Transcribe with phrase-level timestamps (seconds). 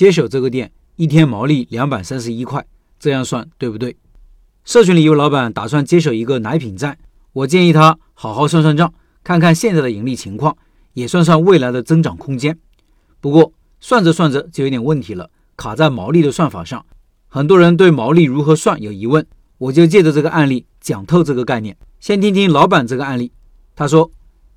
[0.00, 2.64] 接手这个店一天毛利两百三十一块，
[2.98, 3.98] 这样算对不对？
[4.64, 6.96] 社群里有老板打算接手一个奶品站，
[7.34, 10.56] 我建议他好好算算账，看看现在的盈利情况，
[10.94, 12.58] 也算算未来的增长空间。
[13.20, 16.82] 不过算着算着就有点问题了，卡在毛利的算法上。
[17.28, 19.26] 很多人对毛利如何算有疑问，
[19.58, 21.76] 我就借着这个案例讲透这个概念。
[21.98, 23.30] 先听听老板这个案例，
[23.76, 24.10] 他说：“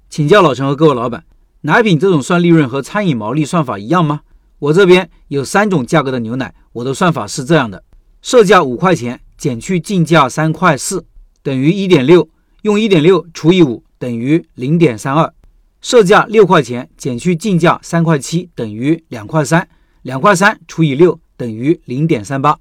[0.07, 1.25] 请教老陈和各位老板，
[1.63, 4.21] 奶品这种算利润和餐饮毛利算法一样吗？
[4.64, 7.84] 我这边有三种价格的牛奶，我的算法是这样的：
[8.21, 11.05] 设价五块钱减去进价三块四，
[11.41, 12.30] 等于一点六，
[12.62, 15.34] 用一点六除以五等于零点三二；
[15.81, 19.68] 设价六块钱减去进价三块七，等于两块三，
[20.02, 22.57] 两块三除以六。”等于零点三八，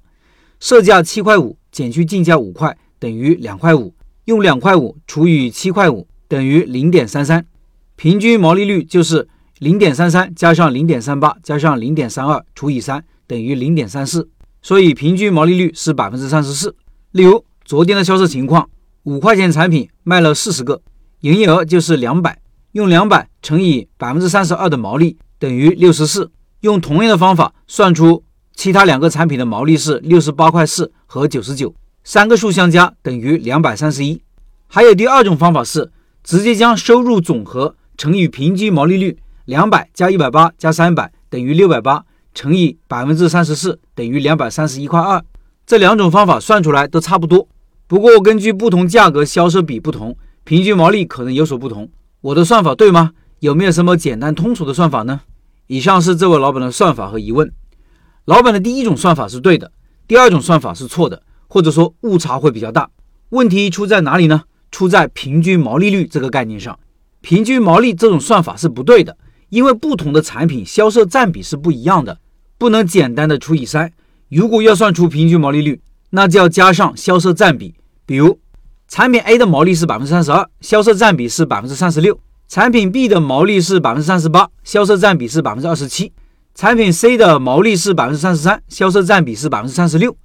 [0.59, 3.93] 设价七块五减去进价五块等于两块五，
[4.25, 7.45] 用两块五除以七块五等于零点三三，
[7.95, 9.29] 平均毛利率就是
[9.63, 14.27] 零点三三加上零点三八加上零点三二除以三等于零点三四，
[14.61, 16.75] 所以平均毛利率是百分之三十四。
[17.11, 18.69] 例如昨天的销售情况，
[19.03, 20.81] 五块钱产品卖了四十个，
[21.21, 22.37] 营业额就是两百，
[22.73, 28.21] 用两百乘以百分之三十二的毛利等于六十四，用同样的方法算出。
[28.53, 34.21] 其他两个产品的毛利是六十八块四和九十九，三个数相加等于两百三十一。
[34.67, 35.89] 还有第二种方法是
[36.21, 45.21] 直接将收入总和乘以平均毛利率，两百加一百八加三百等于六百八，乘以百分之三十四等于两百三十一块二。
[45.65, 47.47] 这两种方法算出来都差不多，
[47.87, 51.89] 不过根据不同价格销售比不同，平均毛利可能有所不同。
[52.21, 53.11] 我的算法对吗？
[53.39, 55.21] 有没有什么简单通俗的算法呢？
[55.67, 57.51] 以上是这位老板的算法和疑问。
[58.25, 59.71] 老板的第一种算法是对的，
[60.07, 62.89] 第二种算法是错的，或者说误差会比较大。
[63.29, 64.43] 问题出在哪里呢？
[64.71, 66.79] 出在平均毛利率这个概念上。
[67.19, 69.17] 平均毛利这种算法是不对的，
[69.53, 72.17] 因为不同的产品销售占比是不一样的，
[72.57, 73.93] 不能简单的除以三。
[74.27, 77.75] 如果要算出平均毛利率，那就要加上销售占比。
[78.03, 78.39] 比如，
[78.87, 82.15] 产品 A 的毛利是百分之三十二，销售占比是百分之三十六；
[82.47, 86.11] 产品 B 的毛利是百分之三十八，销售占比是百分之二十七。
[86.55, 90.17] 产品 C 的毛利是百分之三十三，销售占比是百分之三十六。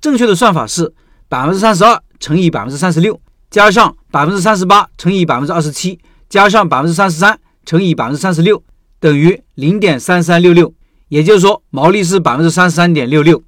[0.00, 0.94] 正确的算法是
[1.28, 3.20] 百分之三十二乘以百分之三十六，
[3.50, 5.98] 加上百分之三十八乘以百分之二十七，
[6.28, 8.62] 加上百分之三十三乘以百分之三十六，
[9.00, 10.72] 等于零点三三六六。
[11.08, 13.42] 也就是说，毛利是百分之三十三点六六。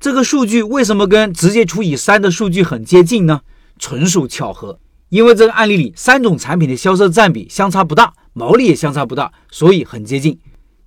[0.00, 3.40] 这个数据为什么跟直接除以三的数据很接近呢？
[3.78, 4.78] 纯属巧合。
[5.10, 10.38] 因为这个案例里三种产品的销售占比相差不大，毛利也相差不大，所以很接近。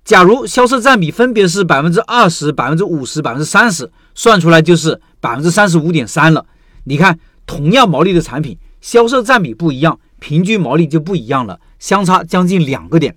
[0.04, 6.44] 假如销售占比分别是百分之二十、百分之五十、百分之三十，算出来就是百分之三十五点三了。
[6.84, 13.16] 你看，同样毛利的产品，销售占比不一样，平均毛利就不一样了，相差将近两个点。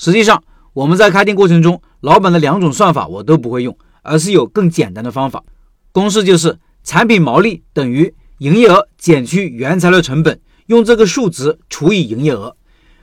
[0.00, 5.44] 实际上，我们在开店过程中，老板的两种算法我都不会用，而是有更简单的方法。
[5.92, 12.56] 公式就是产品毛利等于营业额减去原材料成本，用这个数值除以营业额。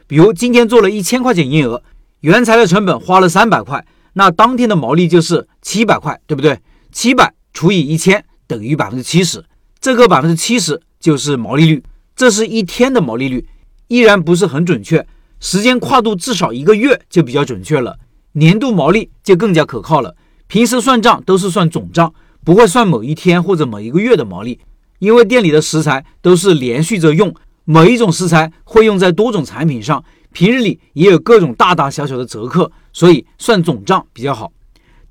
[0.07, 1.83] 比如今天做了一千块钱营业额。
[2.21, 6.59] 原材料成本花了三百块，那当天的毛利就是七百块，对不对？
[6.91, 9.45] 七百除以一千等于百分之七十，
[9.79, 11.83] 这个百分之七十就是毛利率。
[12.15, 13.47] 这是一天的毛利率，
[13.87, 15.05] 依然不是很准确，
[15.39, 17.97] 时间跨度至少一个月就比较准确了。
[18.33, 20.15] 年度毛利就更加可靠了。
[20.47, 24.59] 平时算账都是算总账，不会算某一天或者某一个月的毛利，
[24.99, 27.33] 因为店里的食材都是连续着用，
[27.65, 30.03] 某一种食材会用在多种产品上。
[30.31, 34.51] 平日里也有各种大大小小的折扣，所以算总账比较好。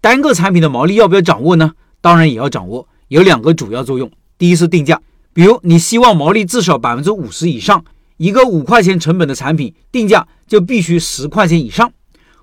[0.01, 1.73] 单个产品的毛利要不要掌握呢？
[2.01, 4.09] 当然也要掌握，有两个主要作用。
[4.39, 5.01] 第一是定价，
[5.33, 7.85] 比如你希望毛利至少百分之五十以上，
[8.17, 11.89] 一个五块钱成本的产品定价就必须十块钱以上；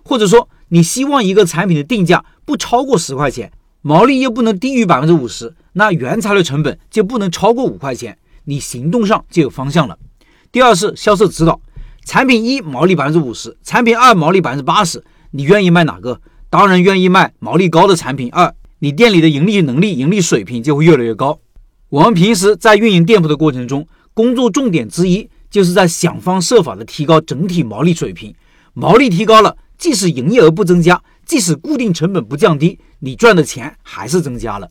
[0.04, 3.52] 或者说你希望一个产品的定价不超过十块钱，
[3.82, 9.98] 毛利又不能低于百分之五十，那原材料成本就不能超过五块钱，你行动上就有方向了。
[10.52, 11.60] 第二是销售指导。
[12.06, 15.02] 产品一毛利百分之五十，产品二毛利百分之八十，
[15.32, 16.20] 你愿意卖哪个？
[16.50, 21.40] 当然愿意卖毛利高的产品二，你店里的盈利能力、盈利水平就会越来越高。
[21.88, 28.34] 我们平时在运营店铺的过程中，工作重点之一就是在想方设法的提高整体毛利水平。
[28.74, 34.68] 毛利提高了，即使营业额不增加，即使固定成本不降低，你赚的钱还是增加了。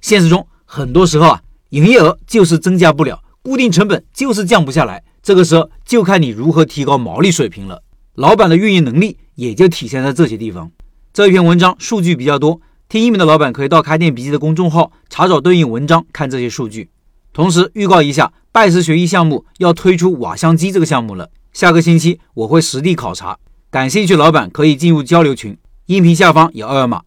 [0.00, 5.02] 现实中很多时候啊，营业额就是增加不了，固定成本就是降不下来。
[5.20, 7.82] 这个时候就看你如何提高毛利水平了。
[8.14, 10.70] 老板的运营能力也就体现在这些地方。
[11.12, 16.88] 这篇文章数据比较多，听音频的老板可以到开店笔记的公众号查找对应文章看这些数据。
[17.32, 23.38] 同时预告一下，拜师学艺项目要推出瓦香鸡这个项目了，下个星期我会实地考察，
[23.70, 25.56] 感兴趣老板可以进入交流群，
[25.86, 27.02] 音频下方有二维码。